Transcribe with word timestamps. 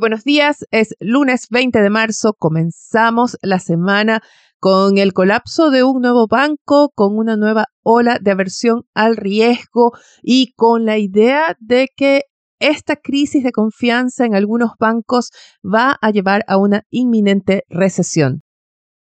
Buenos 0.00 0.24
días, 0.24 0.64
es 0.72 0.96
lunes 0.98 1.46
20 1.50 1.80
de 1.80 1.88
marzo, 1.88 2.34
comenzamos 2.36 3.36
la 3.42 3.60
semana 3.60 4.24
con 4.58 4.98
el 4.98 5.12
colapso 5.12 5.70
de 5.70 5.84
un 5.84 6.02
nuevo 6.02 6.26
banco, 6.26 6.90
con 6.96 7.16
una 7.16 7.36
nueva 7.36 7.66
ola 7.84 8.18
de 8.20 8.32
aversión 8.32 8.82
al 8.92 9.16
riesgo 9.16 9.92
y 10.20 10.52
con 10.56 10.84
la 10.84 10.98
idea 10.98 11.56
de 11.60 11.86
que 11.94 12.22
esta 12.58 12.96
crisis 12.96 13.44
de 13.44 13.52
confianza 13.52 14.24
en 14.24 14.34
algunos 14.34 14.72
bancos 14.80 15.30
va 15.64 15.96
a 16.00 16.10
llevar 16.10 16.44
a 16.48 16.56
una 16.56 16.82
inminente 16.90 17.62
recesión. 17.68 18.40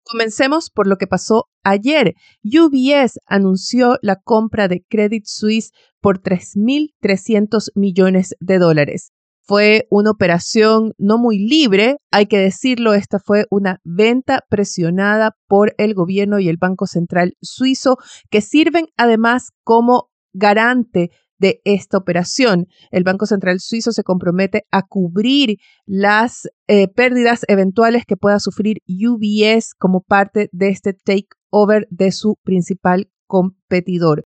Comencemos 0.03 0.69
por 0.69 0.85
lo 0.85 0.97
que 0.97 1.07
pasó 1.07 1.45
ayer. 1.63 2.13
UBS 2.43 3.17
anunció 3.25 3.97
la 4.03 4.17
compra 4.17 4.67
de 4.67 4.85
Credit 4.87 5.25
Suisse 5.25 5.71
por 5.99 6.21
3.300 6.21 7.71
millones 7.73 8.35
de 8.39 8.59
dólares. 8.59 9.13
Fue 9.47 9.85
una 9.91 10.11
operación 10.11 10.93
no 10.97 11.17
muy 11.17 11.37
libre, 11.37 11.97
hay 12.11 12.25
que 12.25 12.39
decirlo, 12.39 12.93
esta 12.93 13.19
fue 13.19 13.45
una 13.51 13.79
venta 13.83 14.41
presionada 14.49 15.35
por 15.47 15.75
el 15.77 15.93
gobierno 15.93 16.39
y 16.39 16.49
el 16.49 16.57
Banco 16.57 16.87
Central 16.87 17.33
suizo, 17.41 17.97
que 18.31 18.41
sirven 18.41 18.87
además 18.97 19.51
como 19.63 20.09
garante 20.33 21.11
de 21.37 21.61
esta 21.63 21.97
operación. 21.97 22.67
El 22.91 23.03
Banco 23.03 23.25
Central 23.25 23.59
Suizo 23.59 23.91
se 23.91 24.03
compromete 24.03 24.63
a 24.71 24.83
cubrir 24.83 25.57
las 25.85 26.47
eh, 26.67 26.87
pérdidas 26.87 27.41
eventuales 27.47 28.03
que 28.05 28.17
pueda 28.17 28.39
sufrir 28.39 28.77
UBS 28.87 29.73
como 29.77 30.01
parte 30.01 30.49
de 30.51 30.69
este 30.69 30.93
takeover 30.93 31.87
de 31.89 32.11
su 32.11 32.35
principal 32.43 33.09
competidor. 33.27 34.23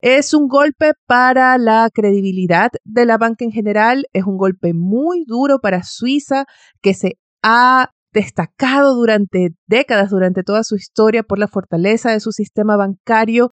Es 0.00 0.32
un 0.32 0.46
golpe 0.46 0.92
para 1.06 1.58
la 1.58 1.88
credibilidad 1.92 2.70
de 2.84 3.04
la 3.04 3.18
banca 3.18 3.44
en 3.44 3.50
general, 3.50 4.06
es 4.12 4.24
un 4.24 4.36
golpe 4.36 4.72
muy 4.72 5.24
duro 5.26 5.58
para 5.58 5.82
Suiza, 5.82 6.44
que 6.80 6.94
se 6.94 7.18
ha 7.42 7.90
destacado 8.12 8.94
durante 8.94 9.50
décadas, 9.66 10.10
durante 10.10 10.44
toda 10.44 10.62
su 10.62 10.76
historia, 10.76 11.22
por 11.22 11.38
la 11.38 11.48
fortaleza 11.48 12.12
de 12.12 12.20
su 12.20 12.32
sistema 12.32 12.76
bancario 12.76 13.50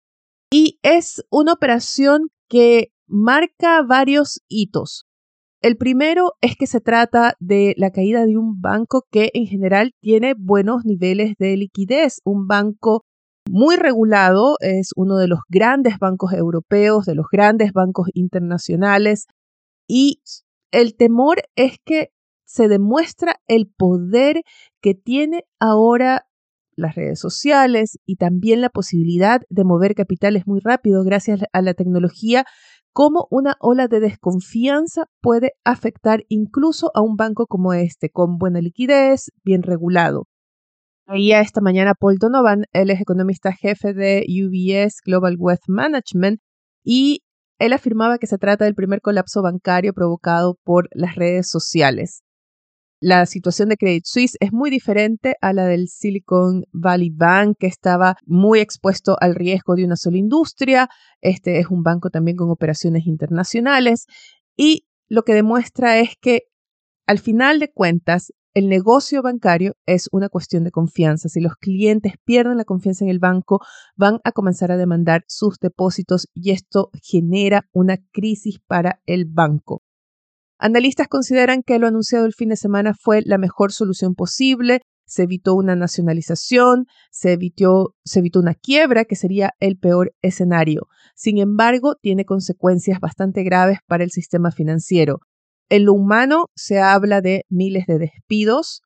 y 0.51 0.79
es 0.83 1.23
una 1.29 1.53
operación 1.53 2.29
que 2.47 2.89
marca 3.07 3.81
varios 3.81 4.41
hitos. 4.47 5.05
El 5.61 5.77
primero 5.77 6.33
es 6.41 6.55
que 6.55 6.67
se 6.67 6.79
trata 6.79 7.33
de 7.39 7.73
la 7.77 7.91
caída 7.91 8.25
de 8.25 8.37
un 8.37 8.61
banco 8.61 9.03
que 9.09 9.31
en 9.33 9.47
general 9.47 9.93
tiene 9.99 10.35
buenos 10.37 10.85
niveles 10.85 11.33
de 11.39 11.57
liquidez, 11.57 12.21
un 12.23 12.45
banco 12.45 13.03
muy 13.49 13.75
regulado, 13.75 14.55
es 14.59 14.91
uno 14.95 15.17
de 15.17 15.27
los 15.27 15.39
grandes 15.49 15.99
bancos 15.99 16.33
europeos, 16.33 17.05
de 17.05 17.15
los 17.15 17.27
grandes 17.31 17.71
bancos 17.73 18.07
internacionales, 18.13 19.27
y 19.87 20.21
el 20.71 20.95
temor 20.95 21.43
es 21.55 21.77
que 21.85 22.09
se 22.45 22.67
demuestra 22.67 23.37
el 23.47 23.67
poder 23.67 24.41
que 24.81 24.93
tiene 24.93 25.45
ahora 25.59 26.27
las 26.75 26.95
redes 26.95 27.19
sociales 27.19 27.97
y 28.05 28.17
también 28.17 28.61
la 28.61 28.69
posibilidad 28.69 29.41
de 29.49 29.63
mover 29.63 29.95
capitales 29.95 30.43
muy 30.45 30.59
rápido 30.59 31.03
gracias 31.03 31.41
a 31.51 31.61
la 31.61 31.73
tecnología, 31.73 32.45
cómo 32.93 33.27
una 33.29 33.55
ola 33.59 33.87
de 33.87 33.99
desconfianza 33.99 35.05
puede 35.21 35.53
afectar 35.63 36.23
incluso 36.29 36.91
a 36.93 37.01
un 37.01 37.15
banco 37.15 37.47
como 37.47 37.73
este, 37.73 38.09
con 38.09 38.37
buena 38.37 38.61
liquidez, 38.61 39.31
bien 39.43 39.63
regulado. 39.63 40.27
Veía 41.07 41.41
esta 41.41 41.61
mañana 41.61 41.93
Paul 41.93 42.17
Donovan, 42.17 42.65
él 42.73 42.89
es 42.89 42.99
economista 42.99 43.53
jefe 43.53 43.93
de 43.93 44.25
UBS 44.27 45.01
Global 45.05 45.35
Wealth 45.37 45.67
Management, 45.67 46.41
y 46.83 47.21
él 47.59 47.73
afirmaba 47.73 48.17
que 48.17 48.25
se 48.25 48.39
trata 48.39 48.65
del 48.65 48.73
primer 48.73 49.01
colapso 49.01 49.43
bancario 49.43 49.93
provocado 49.93 50.57
por 50.63 50.89
las 50.91 51.15
redes 51.15 51.47
sociales. 51.47 52.23
La 52.99 53.27
situación 53.27 53.69
de 53.69 53.77
Credit 53.77 54.03
Suisse 54.03 54.35
es 54.39 54.51
muy 54.51 54.71
diferente 54.71 55.35
a 55.41 55.53
la 55.53 55.65
del 55.65 55.89
Silicon 55.89 56.63
Valley 56.71 57.11
Bank, 57.11 57.57
que 57.59 57.67
estaba 57.67 58.15
muy 58.25 58.59
expuesto 58.59 59.15
al 59.19 59.35
riesgo 59.35 59.75
de 59.75 59.85
una 59.85 59.97
sola 59.97 60.17
industria. 60.17 60.89
Este 61.21 61.59
es 61.59 61.67
un 61.67 61.83
banco 61.83 62.09
también 62.09 62.35
con 62.35 62.49
operaciones 62.49 63.05
internacionales 63.05 64.07
y 64.57 64.87
lo 65.07 65.23
que 65.23 65.35
demuestra 65.35 65.99
es 65.99 66.15
que 66.19 66.43
al 67.05 67.19
final 67.19 67.59
de 67.59 67.71
cuentas 67.71 68.31
el 68.55 68.69
negocio 68.69 69.21
bancario 69.21 69.75
es 69.85 70.07
una 70.13 70.29
cuestión 70.29 70.63
de 70.63 70.71
confianza. 70.71 71.27
Si 71.27 71.41
los 71.41 71.55
clientes 71.57 72.13
pierden 72.23 72.55
la 72.55 72.63
confianza 72.63 73.03
en 73.03 73.11
el 73.11 73.19
banco, 73.19 73.59
van 73.97 74.21
a 74.23 74.31
comenzar 74.31 74.71
a 74.71 74.77
demandar 74.77 75.25
sus 75.27 75.59
depósitos 75.59 76.27
y 76.33 76.51
esto 76.51 76.89
genera 77.03 77.67
una 77.73 77.97
crisis 78.13 78.59
para 78.65 79.01
el 79.05 79.25
banco. 79.25 79.83
Analistas 80.57 81.09
consideran 81.09 81.63
que 81.63 81.77
lo 81.79 81.87
anunciado 81.87 82.25
el 82.25 82.33
fin 82.33 82.47
de 82.47 82.55
semana 82.55 82.93
fue 82.97 83.21
la 83.25 83.37
mejor 83.37 83.73
solución 83.73 84.15
posible. 84.15 84.79
Se 85.05 85.23
evitó 85.23 85.53
una 85.53 85.75
nacionalización, 85.75 86.85
se 87.11 87.33
evitó, 87.33 87.93
se 88.05 88.19
evitó 88.19 88.39
una 88.39 88.53
quiebra, 88.55 89.03
que 89.03 89.17
sería 89.17 89.51
el 89.59 89.77
peor 89.77 90.13
escenario. 90.21 90.87
Sin 91.13 91.39
embargo, 91.39 91.95
tiene 92.01 92.23
consecuencias 92.23 93.01
bastante 93.01 93.43
graves 93.43 93.79
para 93.85 94.05
el 94.05 94.11
sistema 94.11 94.51
financiero. 94.51 95.19
En 95.69 95.85
lo 95.85 95.93
humano 95.93 96.47
se 96.55 96.79
habla 96.79 97.21
de 97.21 97.43
miles 97.49 97.85
de 97.87 97.97
despidos, 97.97 98.81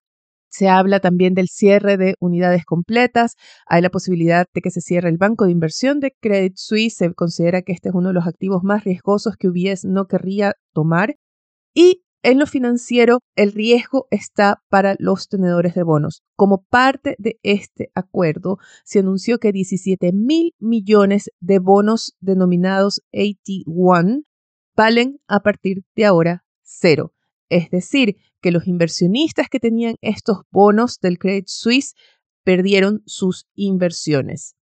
se 0.49 0.67
habla 0.67 0.99
también 0.99 1.35
del 1.35 1.47
cierre 1.47 1.97
de 1.97 2.15
unidades 2.19 2.65
completas. 2.65 3.35
Hay 3.67 3.81
la 3.81 3.91
posibilidad 3.91 4.47
de 4.53 4.61
que 4.61 4.71
se 4.71 4.81
cierre 4.81 5.09
el 5.09 5.17
banco 5.17 5.45
de 5.45 5.51
inversión 5.51 5.99
de 5.99 6.15
Credit 6.19 6.53
Suisse. 6.55 6.95
Se 6.97 7.13
considera 7.13 7.61
que 7.61 7.71
este 7.71 7.89
es 7.89 7.95
uno 7.95 8.09
de 8.09 8.15
los 8.15 8.27
activos 8.27 8.63
más 8.63 8.83
riesgosos 8.83 9.35
que 9.37 9.47
UBS 9.47 9.85
no 9.85 10.07
querría 10.07 10.53
tomar. 10.73 11.15
Y 11.73 12.03
en 12.23 12.39
lo 12.39 12.47
financiero, 12.47 13.19
el 13.35 13.53
riesgo 13.53 14.07
está 14.09 14.61
para 14.69 14.95
los 14.99 15.29
tenedores 15.29 15.75
de 15.75 15.83
bonos. 15.83 16.23
Como 16.35 16.63
parte 16.69 17.15
de 17.19 17.39
este 17.43 17.91
acuerdo, 17.93 18.57
se 18.83 18.99
anunció 18.99 19.37
que 19.37 19.51
17 19.51 20.11
mil 20.13 20.53
millones 20.59 21.29
de 21.39 21.59
bonos 21.59 22.15
denominados 22.19 23.01
AT1 23.13 24.23
valen 24.75 25.19
a 25.27 25.41
partir 25.41 25.83
de 25.95 26.05
ahora 26.05 26.43
cero. 26.69 27.13
Es 27.49 27.69
decir, 27.71 28.17
que 28.41 28.51
los 28.51 28.67
inversionistas 28.67 29.49
que 29.49 29.59
tenían 29.59 29.95
estos 30.01 30.43
bonos 30.51 30.99
del 30.99 31.17
Credit 31.17 31.47
Suisse 31.47 31.95
perdieron 32.43 33.01
sus 33.05 33.47
inversiones. 33.55 34.55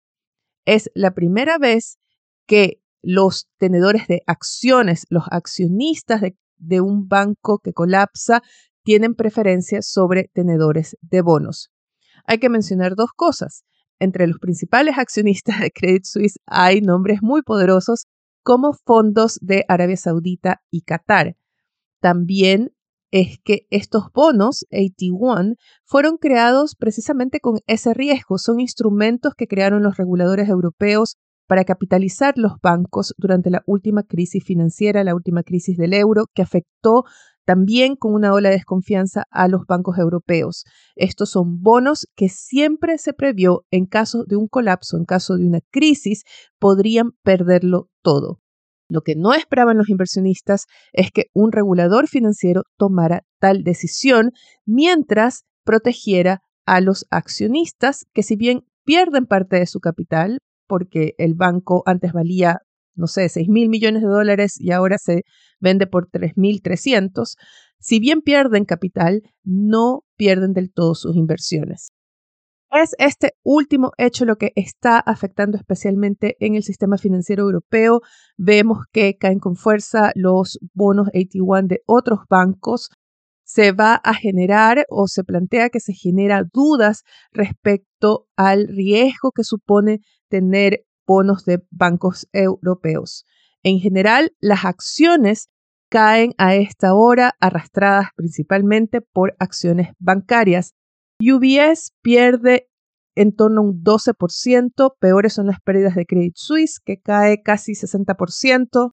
Es 0.65 0.91
la 0.95 1.13
primera 1.13 1.59
vez 1.59 1.99
que 2.47 2.81
los 3.03 3.49
tenedores 3.59 4.07
de 4.07 4.23
acciones, 4.27 5.07
los 5.11 5.25
accionistas 5.31 6.21
de, 6.21 6.37
de 6.57 6.81
un 6.81 7.09
banco 7.09 7.59
que 7.59 7.73
colapsa, 7.73 8.43
tienen 8.83 9.15
preferencia 9.15 9.83
sobre 9.83 10.31
tenedores 10.33 10.97
de 11.03 11.21
bonos. 11.21 11.71
Hay 12.25 12.39
que 12.39 12.49
mencionar 12.49 12.95
dos 12.95 13.11
cosas. 13.15 13.65
Entre 13.99 14.27
los 14.27 14.39
principales 14.39 14.99
accionistas 14.99 15.61
de 15.61 15.71
Credit 15.71 16.05
Suisse 16.05 16.39
hay 16.47 16.81
nombres 16.81 17.21
muy 17.23 17.43
poderosos 17.43 18.07
como 18.43 18.75
fondos 18.75 19.39
de 19.41 19.65
Arabia 19.69 19.97
Saudita 19.97 20.63
y 20.71 20.83
Qatar 20.83 21.37
también 22.07 22.71
es 23.11 23.41
que 23.43 23.67
estos 23.71 24.13
bonos 24.15 24.65
AT1 24.71 25.57
fueron 25.85 26.19
creados 26.19 26.77
precisamente 26.77 27.41
con 27.41 27.59
ese 27.67 27.95
riesgo. 27.95 28.39
Son 28.39 28.61
instrumentos 28.61 29.35
que 29.37 29.49
crearon 29.49 29.83
los 29.83 29.97
reguladores 29.97 30.49
europeos 30.49 31.17
para 31.49 31.65
capitalizar 31.65 32.35
los 32.37 32.61
bancos 32.63 33.13
durante 33.19 33.51
la 33.51 33.65
última 33.67 34.05
crisis 34.05 34.45
financiera, 34.45 35.03
la 35.03 35.17
última 35.17 35.43
crisis 35.43 35.77
del 35.77 35.95
euro, 35.95 36.27
que 36.33 36.43
afectó 36.43 37.03
también 37.45 37.97
con 37.97 38.15
una 38.15 38.33
ola 38.33 38.51
de 38.51 38.55
desconfianza 38.55 39.25
a 39.33 39.49
los 39.49 39.67
bancos 39.67 39.99
europeos. 39.99 40.63
Estos 40.95 41.31
son 41.31 41.61
bonos 41.61 42.07
que 42.15 42.29
siempre 42.29 42.99
se 42.99 43.15
previó 43.15 43.65
en 43.73 43.87
caso 43.87 44.23
de 44.23 44.37
un 44.37 44.47
colapso, 44.47 44.97
en 44.97 45.07
caso 45.07 45.37
de 45.37 45.45
una 45.45 45.59
crisis, 45.73 46.23
podrían 46.61 47.11
perderlo 47.25 47.89
todo. 48.01 48.39
Lo 48.89 49.03
que 49.03 49.17
no 49.17 49.35
esperaban 49.35 49.79
los 49.79 49.89
inversionistas 49.89 50.67
es 50.93 51.11
que 51.11 51.27
un 51.35 51.53
regulador 51.53 52.07
financiero 52.07 52.63
tomara 52.77 53.23
tal 53.41 53.65
decisión 53.65 54.31
mientras 54.65 55.45
protegiera 55.65 56.43
a 56.67 56.81
los 56.81 57.07
accionistas 57.11 58.07
que 58.13 58.23
si 58.23 58.37
bien 58.37 58.65
pierden 58.85 59.27
parte 59.27 59.57
de 59.57 59.67
su 59.67 59.81
capital, 59.81 60.39
porque 60.67 61.15
el 61.19 61.35
banco 61.35 61.83
antes 61.87 62.13
valía, 62.13 62.59
no 62.95 63.07
sé, 63.07 63.29
6 63.29 63.49
mil 63.49 63.69
millones 63.69 64.03
de 64.03 64.09
dólares 64.09 64.61
y 64.61 64.71
ahora 64.71 64.99
se 64.99 65.23
vende 65.61 65.87
por 65.87 66.09
3.300, 66.09 67.35
si 67.79 68.01
bien 68.01 68.23
pierden 68.23 68.65
capital, 68.65 69.23
no 69.45 70.05
pierden 70.17 70.53
del 70.53 70.73
todo 70.73 70.95
sus 70.95 71.17
inversiones. 71.17 71.91
Es 72.73 72.95
este 72.99 73.35
último 73.45 73.93
hecho 73.97 74.25
lo 74.25 74.37
que 74.37 74.53
está 74.57 74.99
afectando 74.99 75.57
especialmente 75.57 76.37
en 76.41 76.57
el 76.57 76.63
sistema 76.63 76.99
financiero 76.99 77.45
europeo. 77.45 78.01
Vemos 78.37 78.79
que 78.93 79.17
caen 79.17 79.39
con 79.39 79.57
fuerza 79.57 80.11
los 80.15 80.59
bonos 80.75 81.09
AT1 81.09 81.69
de 81.69 81.83
otros 81.87 82.21
bancos. 82.29 82.91
Se 83.45 83.71
va 83.71 83.95
a 83.95 84.15
generar 84.15 84.85
o 84.89 85.07
se 85.07 85.23
plantea 85.23 85.71
que 85.71 85.79
se 85.79 85.95
genera 85.95 86.43
dudas 86.53 87.05
respecto 87.31 88.27
al 88.37 88.67
riesgo 88.67 89.31
que 89.31 89.45
supone 89.45 90.01
tener 90.29 90.85
bonos 91.07 91.45
de 91.45 91.63
bancos 91.71 92.27
europeos. 92.33 93.25
En 93.63 93.79
general, 93.79 94.33
las 94.41 94.65
acciones 94.65 95.49
caen 95.89 96.33
a 96.37 96.57
esta 96.57 96.95
hora 96.95 97.35
arrastradas 97.41 98.09
principalmente 98.17 99.01
por 99.01 99.37
acciones 99.39 99.91
bancarias. 100.01 100.75
UBS 101.21 101.93
pierde 102.03 102.69
en 103.15 103.35
torno 103.35 103.63
a 103.63 103.65
un 103.65 103.83
12%, 103.83 104.95
peores 105.01 105.33
son 105.33 105.47
las 105.47 105.61
pérdidas 105.61 105.95
de 105.95 106.05
Credit 106.05 106.35
Suisse, 106.37 106.81
que 106.85 107.01
cae 107.01 107.43
casi 107.43 107.73
60%, 107.73 108.93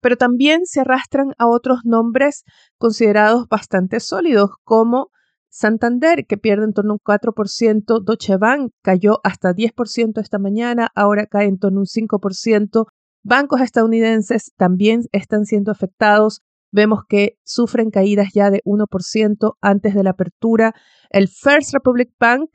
pero 0.00 0.16
también 0.16 0.64
se 0.64 0.80
arrastran 0.80 1.32
a 1.38 1.46
otros 1.46 1.80
nombres 1.84 2.44
considerados 2.78 3.46
bastante 3.48 4.00
sólidos, 4.00 4.50
como 4.64 5.10
Santander, 5.50 6.26
que 6.26 6.36
pierde 6.36 6.64
en 6.64 6.72
torno 6.72 6.92
a 6.92 6.94
un 6.94 7.00
4%, 7.00 8.02
Deutsche 8.04 8.36
Bank 8.38 8.72
cayó 8.82 9.20
hasta 9.22 9.54
10% 9.54 10.20
esta 10.20 10.38
mañana, 10.38 10.88
ahora 10.94 11.26
cae 11.26 11.46
en 11.46 11.58
torno 11.58 11.78
a 11.78 11.82
un 11.82 11.86
5%, 11.86 12.86
bancos 13.22 13.60
estadounidenses 13.60 14.52
también 14.56 15.02
están 15.12 15.44
siendo 15.44 15.70
afectados, 15.70 16.40
vemos 16.74 17.04
que 17.08 17.38
sufren 17.44 17.90
caídas 17.90 18.30
ya 18.34 18.50
de 18.50 18.60
1% 18.64 19.56
antes 19.60 19.94
de 19.94 20.02
la 20.02 20.10
apertura. 20.10 20.74
El 21.08 21.28
First 21.28 21.72
Republic 21.72 22.10
Bank, 22.18 22.50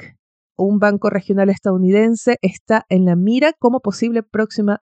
un 0.58 0.78
banco 0.78 1.10
regional 1.10 1.50
estadounidense, 1.50 2.38
está 2.42 2.86
en 2.90 3.06
la 3.06 3.16
mira 3.16 3.54
como 3.58 3.80
posible 3.80 4.22
próxima, 4.22 4.82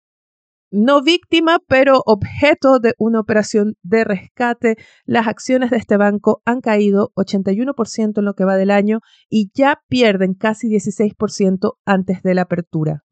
no 0.70 1.02
víctima, 1.02 1.58
pero 1.68 2.02
objeto 2.06 2.78
de 2.78 2.94
una 2.98 3.20
operación 3.20 3.74
de 3.82 4.04
rescate. 4.04 4.76
Las 5.04 5.26
acciones 5.26 5.70
de 5.70 5.76
este 5.76 5.98
banco 5.98 6.40
han 6.46 6.60
caído 6.60 7.12
81% 7.14 8.18
en 8.18 8.24
lo 8.24 8.34
que 8.34 8.44
va 8.44 8.56
del 8.56 8.70
año 8.70 9.00
y 9.28 9.50
ya 9.54 9.82
pierden 9.88 10.34
casi 10.34 10.68
16% 10.68 11.74
antes 11.84 12.22
de 12.22 12.34
la 12.34 12.42
apertura. 12.42 13.04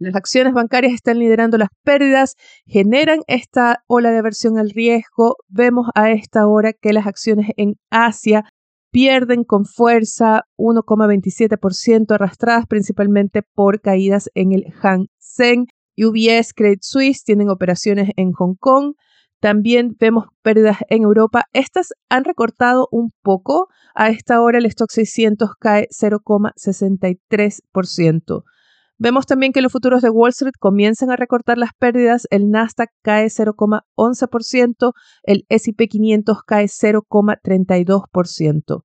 Las 0.00 0.14
acciones 0.14 0.52
bancarias 0.52 0.92
están 0.92 1.18
liderando 1.18 1.58
las 1.58 1.70
pérdidas, 1.82 2.36
generan 2.66 3.22
esta 3.26 3.82
ola 3.88 4.12
de 4.12 4.18
aversión 4.18 4.56
al 4.56 4.70
riesgo. 4.70 5.34
Vemos 5.48 5.88
a 5.96 6.12
esta 6.12 6.46
hora 6.46 6.72
que 6.72 6.92
las 6.92 7.08
acciones 7.08 7.48
en 7.56 7.74
Asia 7.90 8.44
pierden 8.92 9.42
con 9.42 9.64
fuerza 9.64 10.44
1,27%, 10.56 12.12
arrastradas 12.12 12.66
principalmente 12.66 13.42
por 13.42 13.80
caídas 13.80 14.30
en 14.34 14.52
el 14.52 14.72
Hang 14.80 15.08
Seng. 15.18 15.66
UBS, 15.96 16.54
Credit 16.54 16.82
Suisse 16.82 17.24
tienen 17.24 17.50
operaciones 17.50 18.10
en 18.16 18.30
Hong 18.32 18.54
Kong. 18.54 18.94
También 19.40 19.96
vemos 19.98 20.26
pérdidas 20.42 20.76
en 20.90 21.02
Europa. 21.02 21.46
Estas 21.52 21.88
han 22.08 22.22
recortado 22.24 22.86
un 22.92 23.10
poco. 23.22 23.66
A 23.96 24.10
esta 24.10 24.40
hora 24.40 24.58
el 24.58 24.66
stock 24.66 24.92
600 24.92 25.56
cae 25.58 25.88
0,63%. 25.90 28.44
Vemos 29.00 29.26
también 29.26 29.52
que 29.52 29.62
los 29.62 29.70
futuros 29.70 30.02
de 30.02 30.10
Wall 30.10 30.30
Street 30.30 30.54
comienzan 30.58 31.12
a 31.12 31.16
recortar 31.16 31.56
las 31.56 31.70
pérdidas. 31.78 32.26
El 32.30 32.50
Nasdaq 32.50 32.90
cae 33.02 33.26
0,11%, 33.26 34.92
el 35.22 35.46
SP 35.46 35.86
500 35.86 36.42
cae 36.42 36.66
0,32%. 36.66 38.82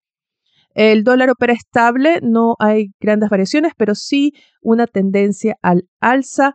El 0.76 1.04
dólar 1.04 1.32
opera 1.32 1.54
estable, 1.54 2.20
no 2.22 2.56
hay 2.60 2.92
grandes 3.00 3.32
variaciones, 3.32 3.74
pero 3.76 3.96
sí 3.96 4.34
una 4.62 4.86
tendencia 4.86 5.56
al 5.64 5.90
alza. 6.00 6.54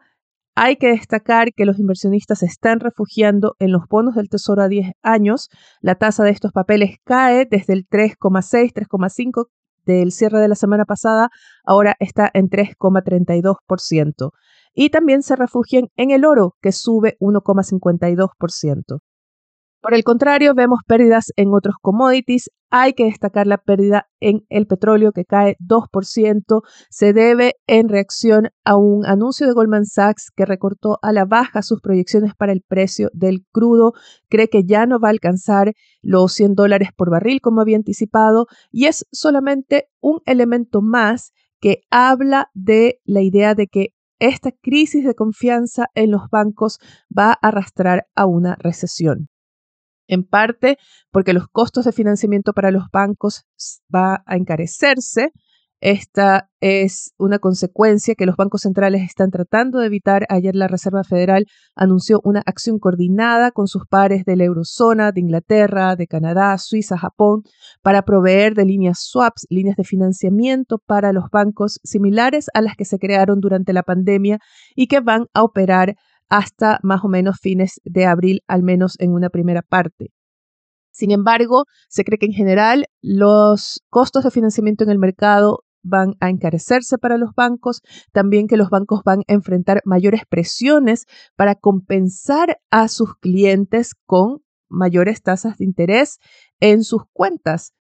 Hay 0.55 0.77
que 0.77 0.87
destacar 0.89 1.53
que 1.53 1.65
los 1.65 1.81
inversionistas 1.81 2.39
se 2.41 2.47
están 2.47 2.79
refugiando 2.79 3.57
en 3.59 3.73
los 3.73 3.89
bonos 3.89 4.15
del 4.15 4.29
Tesoro 4.29 4.63
a 4.63 4.69
10 4.69 4.93
años. 5.03 5.49
La 5.81 5.97
tasa 5.97 6.23
de 6.23 6.31
estos 6.31 6.53
papeles 6.53 6.99
cae 7.05 7.45
desde 7.49 7.73
el 7.73 7.89
3,6, 7.89 8.73
3,5 8.73 9.49
del 9.95 10.13
cierre 10.13 10.39
de 10.39 10.49
la 10.49 10.55
semana 10.55 10.85
pasada, 10.85 11.31
ahora 11.65 11.97
está 11.99 12.31
en 12.35 12.49
3,32%. 12.49 14.31
Y 14.75 14.91
también 14.91 15.23
se 15.23 15.35
refugian 15.35 15.89
en 15.97 16.11
el 16.11 16.25
oro, 16.25 16.55
que 16.61 16.73
sube 16.73 17.17
1,52%. 17.21 19.01
Por 19.81 19.95
el 19.95 20.03
contrario, 20.03 20.55
vemos 20.55 20.81
pérdidas 20.89 21.33
en 21.37 21.55
otros 21.55 21.77
commodities. 21.81 22.51
Hay 22.69 22.95
que 22.95 23.05
destacar 23.05 23.47
la 23.47 23.59
pérdida 23.59 24.09
en 24.19 24.45
el 24.49 24.67
petróleo 24.67 25.13
que 25.13 25.25
cae 25.25 25.57
2%. 25.61 26.63
Se 26.91 27.13
debe 27.13 27.55
en 27.69 27.89
reacción 27.89 28.49
a 28.65 28.77
un 28.77 29.07
anuncio 29.07 29.47
de 29.47 29.53
Goldman 29.53 29.87
Sachs 29.87 30.33
que 30.35 30.47
recortó 30.47 30.99
a 31.01 31.13
la 31.13 31.27
baja 31.27 31.63
sus 31.63 31.81
proyecciones 31.81 32.33
para 32.35 32.53
el 32.53 32.63
precio 32.67 33.09
del 33.13 33.47
crudo. 33.53 33.93
Cree 34.29 34.49
que 34.49 34.65
ya 34.65 34.85
no 34.87 34.99
va 34.99 35.09
a 35.09 35.11
alcanzar 35.13 35.73
los 36.03 36.33
100 36.33 36.55
dólares 36.55 36.89
por 36.97 37.11
barril 37.11 37.41
como 37.41 37.61
había 37.61 37.77
anticipado 37.77 38.47
y 38.73 38.87
es 38.87 39.07
solamente 39.13 39.87
un 40.01 40.21
elemento 40.27 40.83
más 40.83 41.33
que 41.61 41.83
habla 41.91 42.51
de 42.53 43.01
la 43.05 43.23
idea 43.23 43.55
de 43.55 43.69
que 43.69 43.91
esta 44.19 44.51
crisis 44.51 45.05
de 45.05 45.15
confianza 45.15 45.87
en 45.95 46.11
los 46.11 46.23
bancos 46.33 46.81
va 47.17 47.31
a 47.31 47.49
arrastrar 47.49 48.07
a 48.17 48.27
una 48.27 48.57
recesión 48.59 49.29
en 50.09 50.25
parte 50.25 50.79
porque 51.13 51.33
los 51.33 51.47
costos 51.49 51.85
de 51.85 51.93
financiamiento 51.93 52.53
para 52.53 52.71
los 52.71 52.85
bancos 52.93 53.45
va 53.95 54.23
a 54.27 54.37
encarecerse. 54.37 55.33
Esta 55.81 56.51
es 56.59 57.13
una 57.19 57.39
consecuencia 57.39 58.17
que 58.17 58.27
los 58.27 58.35
bancos 58.35 58.63
centrales 58.63 59.03
están 59.03 59.31
tratando 59.31 59.79
de 59.79 59.87
evitar. 59.87 60.27
Ayer 60.29 60.57
la 60.57 60.67
Reserva 60.67 61.05
Federal 61.05 61.47
anunció 61.77 62.21
una 62.25 62.43
acción 62.47 62.81
coordinada 62.81 63.53
con 63.53 63.69
sus 63.69 63.87
pares 63.87 64.25
de 64.25 64.35
la 64.35 64.43
eurozona, 64.43 65.13
de 65.13 65.21
Inglaterra, 65.21 65.95
de 65.95 66.09
Canadá, 66.09 66.59
Suiza, 66.59 66.99
Japón, 66.99 67.43
para 67.81 68.03
proveer 68.03 68.55
de 68.55 68.65
líneas 68.65 68.99
swaps, 69.03 69.47
líneas 69.51 69.77
de 69.77 69.85
financiamiento 69.85 70.79
para 70.85 71.13
los 71.13 71.31
bancos 71.31 71.79
similares 71.85 72.47
a 72.55 72.61
las 72.61 72.75
que 72.75 72.85
se 72.85 72.99
crearon 72.99 73.39
durante 73.39 73.73
la 73.73 73.85
pandemia 73.85 74.41
y 74.75 74.89
que 74.89 74.99
van 74.99 75.27
a 75.33 75.45
operar 75.45 75.95
hasta 76.29 76.79
más 76.83 77.05
o 77.05 77.09
menos 77.09 77.39
fines 77.41 77.81
de 77.85 78.07
abril, 78.07 78.43
al 78.47 78.63
menos 78.63 78.97
en 78.99 79.13
una 79.13 79.31
primera 79.31 79.63
parte. 79.63 80.13
Sin 80.91 81.11
embargo, 81.11 81.65
se 81.89 82.05
cree 82.05 82.19
que 82.19 82.27
en 82.27 82.33
general 82.33 82.87
los 83.01 83.81
costos 83.89 84.25
de 84.25 84.31
financiamiento 84.31 84.85
en 84.85 84.91
el 84.91 84.99
mercado 84.99 85.65
van 85.83 86.15
a 86.21 86.29
encarecerse 86.29 86.99
para 86.99 87.19
los 87.19 87.35
bancos, 87.35 87.83
también 88.13 88.49
que 88.49 88.57
los 88.57 88.69
bancos 88.69 89.03
van 89.05 89.21
a 89.21 89.33
enfrentar 89.33 89.81
mayores 89.85 90.23
presiones 90.29 91.07
para 91.37 91.55
compensar 91.55 92.59
a 92.71 92.89
sus 92.89 93.15
clientes 93.17 93.95
con 94.07 94.43
mayores 94.69 95.23
tasas 95.23 95.59
de 95.59 95.65
interés 95.65 96.19
en 96.61 96.83
sus 96.83 97.03
cuentas. 97.13 97.73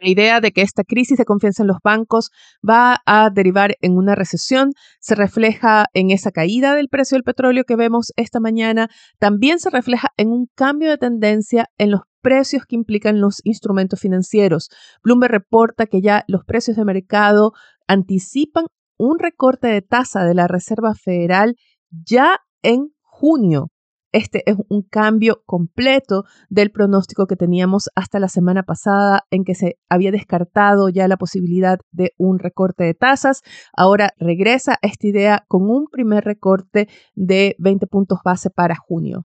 La 0.00 0.08
idea 0.08 0.40
de 0.40 0.52
que 0.52 0.62
esta 0.62 0.84
crisis 0.84 1.18
de 1.18 1.24
confianza 1.24 1.64
en 1.64 1.66
los 1.66 1.78
bancos 1.82 2.30
va 2.68 2.98
a 3.04 3.30
derivar 3.30 3.74
en 3.80 3.96
una 3.96 4.14
recesión 4.14 4.70
se 5.00 5.16
refleja 5.16 5.86
en 5.92 6.10
esa 6.10 6.30
caída 6.30 6.76
del 6.76 6.88
precio 6.88 7.16
del 7.16 7.24
petróleo 7.24 7.64
que 7.64 7.74
vemos 7.74 8.12
esta 8.16 8.38
mañana. 8.38 8.88
También 9.18 9.58
se 9.58 9.70
refleja 9.70 10.08
en 10.16 10.28
un 10.28 10.46
cambio 10.54 10.90
de 10.90 10.98
tendencia 10.98 11.66
en 11.78 11.90
los 11.90 12.02
precios 12.20 12.62
que 12.64 12.76
implican 12.76 13.20
los 13.20 13.40
instrumentos 13.42 13.98
financieros. 13.98 14.68
Bloomberg 15.02 15.32
reporta 15.32 15.86
que 15.86 16.00
ya 16.00 16.24
los 16.28 16.44
precios 16.44 16.76
de 16.76 16.84
mercado 16.84 17.52
anticipan 17.88 18.66
un 18.98 19.18
recorte 19.18 19.66
de 19.66 19.82
tasa 19.82 20.24
de 20.24 20.34
la 20.34 20.46
Reserva 20.46 20.94
Federal 20.94 21.56
ya 21.90 22.38
en 22.62 22.90
junio. 23.02 23.70
Este 24.12 24.42
es 24.50 24.56
un 24.68 24.82
cambio 24.82 25.42
completo 25.44 26.24
del 26.48 26.70
pronóstico 26.70 27.26
que 27.26 27.36
teníamos 27.36 27.90
hasta 27.94 28.18
la 28.18 28.28
semana 28.28 28.62
pasada 28.62 29.24
en 29.30 29.44
que 29.44 29.54
se 29.54 29.78
había 29.90 30.10
descartado 30.10 30.88
ya 30.88 31.06
la 31.08 31.18
posibilidad 31.18 31.78
de 31.92 32.12
un 32.16 32.38
recorte 32.38 32.84
de 32.84 32.94
tasas. 32.94 33.42
Ahora 33.76 34.14
regresa 34.16 34.78
esta 34.80 35.06
idea 35.06 35.44
con 35.46 35.68
un 35.70 35.86
primer 35.90 36.24
recorte 36.24 36.88
de 37.14 37.54
20 37.58 37.86
puntos 37.86 38.20
base 38.24 38.48
para 38.48 38.76
junio. 38.76 39.26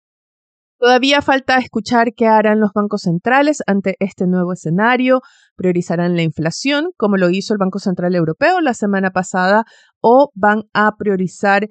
Todavía 0.77 1.21
falta 1.21 1.57
escuchar 1.57 2.13
qué 2.13 2.27
harán 2.27 2.59
los 2.59 2.71
bancos 2.73 3.03
centrales 3.03 3.63
ante 3.65 3.95
este 3.99 4.27
nuevo 4.27 4.51
escenario. 4.51 5.21
¿Priorizarán 5.55 6.17
la 6.17 6.21
inflación, 6.21 6.91
como 6.97 7.15
lo 7.15 7.29
hizo 7.29 7.53
el 7.53 7.59
Banco 7.59 7.79
Central 7.79 8.13
Europeo 8.13 8.59
la 8.59 8.73
semana 8.73 9.11
pasada, 9.11 9.63
o 10.01 10.31
van 10.35 10.63
a 10.73 10.91
priorizar 10.97 11.69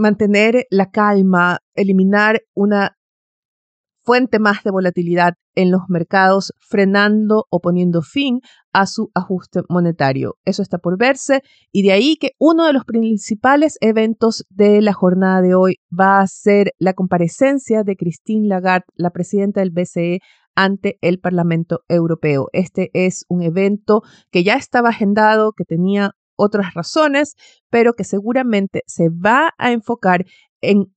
mantener 0.00 0.66
la 0.70 0.90
calma, 0.90 1.58
eliminar 1.74 2.42
una 2.54 2.96
fuente 4.02 4.38
más 4.38 4.64
de 4.64 4.70
volatilidad 4.70 5.34
en 5.54 5.70
los 5.70 5.82
mercados, 5.88 6.54
frenando 6.58 7.46
o 7.50 7.60
poniendo 7.60 8.02
fin 8.02 8.40
a 8.72 8.86
su 8.86 9.10
ajuste 9.14 9.60
monetario. 9.68 10.36
Eso 10.44 10.62
está 10.62 10.78
por 10.78 10.96
verse 10.96 11.42
y 11.70 11.82
de 11.82 11.92
ahí 11.92 12.16
que 12.16 12.32
uno 12.38 12.66
de 12.66 12.72
los 12.72 12.84
principales 12.84 13.76
eventos 13.80 14.46
de 14.48 14.80
la 14.80 14.94
jornada 14.94 15.42
de 15.42 15.54
hoy 15.54 15.76
va 15.96 16.20
a 16.20 16.26
ser 16.26 16.72
la 16.78 16.94
comparecencia 16.94 17.82
de 17.82 17.96
Christine 17.96 18.48
Lagarde, 18.48 18.86
la 18.96 19.10
presidenta 19.10 19.60
del 19.60 19.70
BCE, 19.70 20.20
ante 20.54 20.98
el 21.00 21.20
Parlamento 21.20 21.80
Europeo. 21.88 22.48
Este 22.52 22.90
es 22.92 23.24
un 23.28 23.42
evento 23.42 24.02
que 24.30 24.44
ya 24.44 24.54
estaba 24.54 24.90
agendado, 24.90 25.52
que 25.52 25.64
tenía 25.64 26.12
otras 26.40 26.74
razones, 26.74 27.34
pero 27.70 27.92
que 27.92 28.04
seguramente 28.04 28.82
se 28.86 29.08
va 29.08 29.52
a 29.58 29.72
enfocar 29.72 30.24
en 30.60 30.92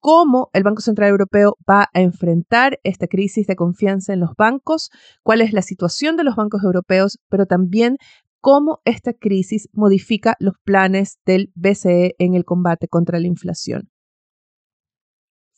cómo 0.00 0.50
el 0.52 0.62
Banco 0.62 0.82
Central 0.82 1.08
Europeo 1.08 1.56
va 1.68 1.88
a 1.94 2.00
enfrentar 2.00 2.78
esta 2.84 3.06
crisis 3.06 3.46
de 3.46 3.56
confianza 3.56 4.12
en 4.12 4.20
los 4.20 4.34
bancos, 4.36 4.90
cuál 5.22 5.40
es 5.40 5.52
la 5.52 5.62
situación 5.62 6.16
de 6.16 6.24
los 6.24 6.36
bancos 6.36 6.62
europeos, 6.62 7.18
pero 7.30 7.46
también 7.46 7.96
cómo 8.42 8.80
esta 8.84 9.14
crisis 9.14 9.70
modifica 9.72 10.36
los 10.38 10.54
planes 10.62 11.18
del 11.24 11.50
BCE 11.54 12.16
en 12.18 12.34
el 12.34 12.44
combate 12.44 12.86
contra 12.86 13.18
la 13.18 13.26
inflación. 13.26 13.93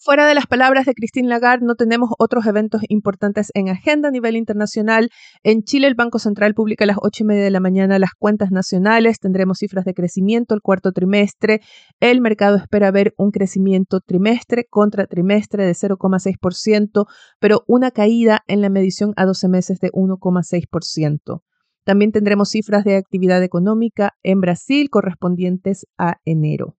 Fuera 0.07 0.29
de 0.29 0.37
las 0.37 0.47
palabras 0.47 0.87
de 0.87 0.95
Christine 0.95 1.29
Lagarde, 1.29 1.67
no 1.67 1.75
tenemos 1.75 2.11
otros 2.21 2.47
eventos 2.47 2.81
importantes 2.89 3.51
en 3.55 3.69
agenda 3.71 4.07
a 4.07 4.13
nivel 4.13 4.37
internacional. 4.37 5.11
En 5.43 5.65
Chile, 5.65 5.89
el 5.89 5.97
Banco 5.97 6.21
Central 6.21 6.55
publica 6.55 6.85
a 6.85 6.87
las 6.87 6.99
ocho 7.03 7.25
y 7.25 7.27
media 7.27 7.43
de 7.43 7.51
la 7.51 7.59
mañana 7.59 7.99
las 7.99 8.13
cuentas 8.17 8.53
nacionales. 8.53 9.19
Tendremos 9.19 9.59
cifras 9.59 9.85
de 9.85 9.95
crecimiento 9.95 10.55
el 10.55 10.61
cuarto 10.61 10.93
trimestre. 10.93 11.61
El 11.99 12.21
mercado 12.21 12.57
espera 12.57 12.93
ver 12.93 13.15
un 13.17 13.33
crecimiento 13.33 13.99
trimestre 13.99 14.67
contra 14.71 15.09
trimestre 15.09 15.67
de 15.67 15.73
0,6%, 15.73 17.07
pero 17.41 17.65
una 17.67 17.91
caída 17.91 18.45
en 18.47 18.61
la 18.61 18.71
medición 18.71 19.13
a 19.17 19.27
12 19.27 19.49
meses 19.49 19.81
de 19.81 19.91
1,6%. 19.91 21.43
También 21.83 22.13
tendremos 22.13 22.51
cifras 22.51 22.85
de 22.85 22.95
actividad 22.95 23.43
económica 23.43 24.13
en 24.23 24.41
Brasil 24.41 24.89
correspondientes 24.89 25.85
a 25.99 26.21
enero. 26.25 26.77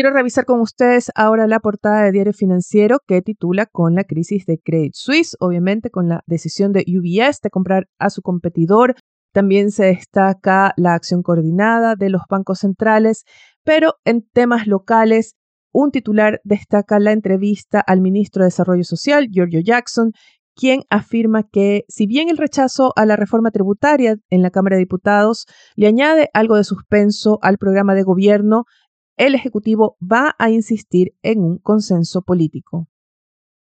Quiero 0.00 0.14
revisar 0.14 0.46
con 0.46 0.62
ustedes 0.62 1.12
ahora 1.14 1.46
la 1.46 1.60
portada 1.60 2.04
de 2.04 2.12
Diario 2.12 2.32
Financiero 2.32 3.00
que 3.06 3.20
titula 3.20 3.66
con 3.66 3.94
la 3.94 4.04
crisis 4.04 4.46
de 4.46 4.58
Credit 4.58 4.94
Suisse, 4.94 5.36
obviamente 5.40 5.90
con 5.90 6.08
la 6.08 6.22
decisión 6.26 6.72
de 6.72 6.86
UBS 6.88 7.42
de 7.42 7.50
comprar 7.50 7.86
a 7.98 8.08
su 8.08 8.22
competidor. 8.22 8.94
También 9.34 9.70
se 9.70 9.84
destaca 9.84 10.72
la 10.78 10.94
acción 10.94 11.22
coordinada 11.22 11.96
de 11.96 12.08
los 12.08 12.22
bancos 12.30 12.60
centrales, 12.60 13.24
pero 13.62 13.96
en 14.06 14.22
temas 14.22 14.66
locales, 14.66 15.34
un 15.70 15.90
titular 15.90 16.40
destaca 16.44 16.98
la 16.98 17.12
entrevista 17.12 17.78
al 17.78 18.00
ministro 18.00 18.42
de 18.42 18.46
Desarrollo 18.46 18.84
Social, 18.84 19.28
Giorgio 19.30 19.60
Jackson, 19.60 20.12
quien 20.56 20.80
afirma 20.88 21.42
que 21.42 21.84
si 21.88 22.06
bien 22.06 22.30
el 22.30 22.38
rechazo 22.38 22.94
a 22.96 23.04
la 23.04 23.16
reforma 23.16 23.50
tributaria 23.50 24.16
en 24.30 24.40
la 24.40 24.50
Cámara 24.50 24.76
de 24.76 24.80
Diputados 24.80 25.44
le 25.76 25.88
añade 25.88 26.30
algo 26.32 26.56
de 26.56 26.64
suspenso 26.64 27.38
al 27.42 27.58
programa 27.58 27.94
de 27.94 28.02
gobierno, 28.02 28.64
el 29.20 29.34
Ejecutivo 29.34 29.98
va 30.00 30.34
a 30.38 30.48
insistir 30.48 31.14
en 31.20 31.40
un 31.40 31.58
consenso 31.58 32.22
político. 32.22 32.88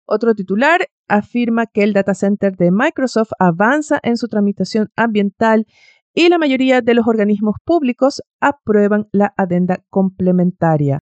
Otro 0.07 0.33
titular 0.33 0.87
afirma 1.07 1.67
que 1.67 1.83
el 1.83 1.93
data 1.93 2.15
center 2.15 2.55
de 2.57 2.71
Microsoft 2.71 3.29
avanza 3.37 3.99
en 4.01 4.17
su 4.17 4.27
tramitación 4.27 4.89
ambiental 4.95 5.67
y 6.15 6.29
la 6.29 6.39
mayoría 6.39 6.81
de 6.81 6.95
los 6.95 7.05
organismos 7.05 7.57
públicos 7.63 8.23
aprueban 8.39 9.07
la 9.11 9.35
adenda 9.37 9.83
complementaria. 9.91 11.01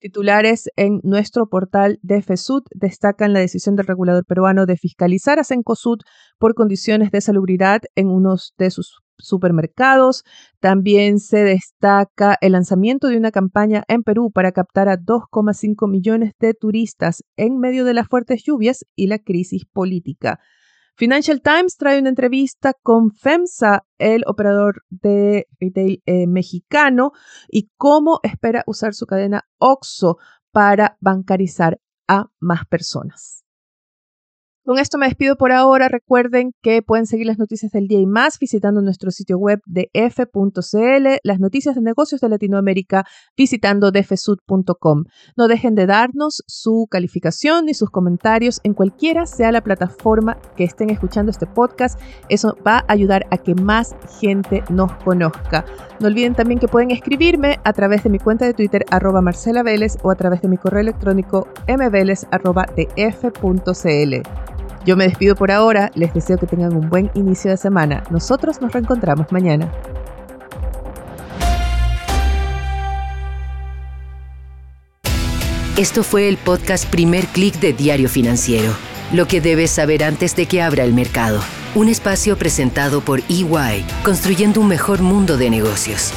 Titulares 0.00 0.68
en 0.74 0.98
nuestro 1.04 1.48
portal 1.48 2.00
de 2.02 2.22
FESUD 2.22 2.64
destacan 2.74 3.32
la 3.32 3.38
decisión 3.38 3.76
del 3.76 3.86
regulador 3.86 4.24
peruano 4.24 4.66
de 4.66 4.76
fiscalizar 4.76 5.38
a 5.38 5.44
Cencosud 5.44 6.00
por 6.38 6.54
condiciones 6.54 7.12
de 7.12 7.20
salubridad 7.20 7.82
en 7.94 8.08
unos 8.08 8.54
de 8.58 8.72
sus 8.72 9.05
supermercados. 9.18 10.24
También 10.60 11.18
se 11.18 11.44
destaca 11.44 12.36
el 12.40 12.52
lanzamiento 12.52 13.08
de 13.08 13.16
una 13.16 13.30
campaña 13.30 13.84
en 13.88 14.02
Perú 14.02 14.30
para 14.32 14.52
captar 14.52 14.88
a 14.88 14.98
2,5 14.98 15.88
millones 15.88 16.32
de 16.38 16.54
turistas 16.54 17.24
en 17.36 17.58
medio 17.58 17.84
de 17.84 17.94
las 17.94 18.08
fuertes 18.08 18.42
lluvias 18.44 18.84
y 18.94 19.06
la 19.06 19.18
crisis 19.18 19.64
política. 19.64 20.40
Financial 20.98 21.42
Times 21.42 21.76
trae 21.76 21.98
una 21.98 22.08
entrevista 22.08 22.72
con 22.82 23.10
FEMSA, 23.10 23.84
el 23.98 24.22
operador 24.26 24.82
de 24.88 25.46
retail 25.60 26.02
eh, 26.06 26.26
mexicano, 26.26 27.12
y 27.48 27.68
cómo 27.76 28.20
espera 28.22 28.64
usar 28.66 28.94
su 28.94 29.04
cadena 29.04 29.42
OXO 29.58 30.16
para 30.52 30.96
bancarizar 31.00 31.78
a 32.08 32.30
más 32.40 32.64
personas. 32.66 33.45
Con 34.66 34.80
esto 34.80 34.98
me 34.98 35.06
despido 35.06 35.36
por 35.36 35.52
ahora. 35.52 35.86
Recuerden 35.86 36.50
que 36.60 36.82
pueden 36.82 37.06
seguir 37.06 37.28
las 37.28 37.38
noticias 37.38 37.70
del 37.70 37.86
día 37.86 38.00
y 38.00 38.06
más 38.06 38.40
visitando 38.40 38.82
nuestro 38.82 39.12
sitio 39.12 39.38
web 39.38 39.60
de 39.64 39.90
f.cl, 39.92 41.06
las 41.22 41.38
noticias 41.38 41.76
de 41.76 41.82
negocios 41.82 42.20
de 42.20 42.28
Latinoamérica 42.28 43.04
visitando 43.36 43.92
defesud.com. 43.92 45.04
No 45.36 45.46
dejen 45.46 45.76
de 45.76 45.86
darnos 45.86 46.42
su 46.48 46.88
calificación 46.90 47.68
y 47.68 47.74
sus 47.74 47.90
comentarios 47.90 48.58
en 48.64 48.74
cualquiera 48.74 49.26
sea 49.26 49.52
la 49.52 49.62
plataforma 49.62 50.36
que 50.56 50.64
estén 50.64 50.90
escuchando 50.90 51.30
este 51.30 51.46
podcast. 51.46 52.00
Eso 52.28 52.58
va 52.66 52.78
a 52.78 52.92
ayudar 52.92 53.24
a 53.30 53.38
que 53.38 53.54
más 53.54 53.94
gente 54.18 54.64
nos 54.68 54.92
conozca. 55.04 55.64
No 56.00 56.08
olviden 56.08 56.34
también 56.34 56.58
que 56.58 56.66
pueden 56.66 56.90
escribirme 56.90 57.60
a 57.62 57.72
través 57.72 58.02
de 58.02 58.10
mi 58.10 58.18
cuenta 58.18 58.46
de 58.46 58.54
Twitter 58.54 58.84
arroba 58.90 59.20
Marcela 59.20 59.62
Vélez 59.62 59.96
o 60.02 60.10
a 60.10 60.16
través 60.16 60.42
de 60.42 60.48
mi 60.48 60.56
correo 60.56 60.80
electrónico 60.80 61.46
mveles 61.68 62.26
arroba 62.32 62.66
yo 64.86 64.96
me 64.96 65.04
despido 65.04 65.34
por 65.34 65.50
ahora, 65.50 65.90
les 65.94 66.14
deseo 66.14 66.38
que 66.38 66.46
tengan 66.46 66.74
un 66.74 66.88
buen 66.88 67.10
inicio 67.14 67.50
de 67.50 67.56
semana. 67.56 68.04
Nosotros 68.08 68.60
nos 68.60 68.72
reencontramos 68.72 69.32
mañana. 69.32 69.70
Esto 75.76 76.02
fue 76.04 76.28
el 76.28 76.38
podcast 76.38 76.88
Primer 76.88 77.26
Click 77.26 77.58
de 77.58 77.74
Diario 77.74 78.08
Financiero, 78.08 78.72
lo 79.12 79.26
que 79.26 79.42
debes 79.42 79.72
saber 79.72 80.04
antes 80.04 80.34
de 80.34 80.46
que 80.46 80.62
abra 80.62 80.84
el 80.84 80.94
mercado. 80.94 81.40
Un 81.74 81.88
espacio 81.88 82.38
presentado 82.38 83.02
por 83.02 83.20
EY, 83.28 83.84
construyendo 84.02 84.62
un 84.62 84.68
mejor 84.68 85.02
mundo 85.02 85.36
de 85.36 85.50
negocios. 85.50 86.14